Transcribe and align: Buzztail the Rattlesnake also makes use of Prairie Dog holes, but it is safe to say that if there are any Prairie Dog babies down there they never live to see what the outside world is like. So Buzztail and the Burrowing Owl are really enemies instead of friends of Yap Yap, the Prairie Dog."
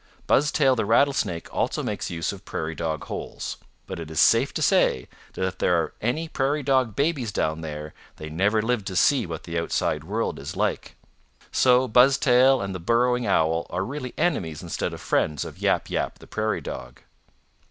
Buzztail 0.25 0.75
the 0.75 0.83
Rattlesnake 0.83 1.47
also 1.53 1.83
makes 1.83 2.09
use 2.09 2.31
of 2.33 2.43
Prairie 2.43 2.73
Dog 2.73 3.03
holes, 3.03 3.57
but 3.85 3.99
it 3.99 4.09
is 4.09 4.19
safe 4.19 4.51
to 4.55 4.61
say 4.63 5.07
that 5.33 5.45
if 5.45 5.57
there 5.59 5.79
are 5.79 5.93
any 6.01 6.27
Prairie 6.27 6.63
Dog 6.63 6.95
babies 6.95 7.31
down 7.31 7.61
there 7.61 7.93
they 8.15 8.27
never 8.27 8.63
live 8.63 8.83
to 8.85 8.95
see 8.95 9.27
what 9.27 9.43
the 9.43 9.59
outside 9.59 10.03
world 10.03 10.39
is 10.39 10.55
like. 10.55 10.95
So 11.51 11.87
Buzztail 11.87 12.63
and 12.63 12.73
the 12.73 12.79
Burrowing 12.79 13.27
Owl 13.27 13.67
are 13.69 13.85
really 13.85 14.15
enemies 14.17 14.63
instead 14.63 14.91
of 14.91 14.99
friends 15.01 15.45
of 15.45 15.59
Yap 15.59 15.87
Yap, 15.87 16.17
the 16.17 16.25
Prairie 16.25 16.61
Dog." 16.61 17.01